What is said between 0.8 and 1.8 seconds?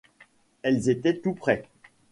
étaient tout près.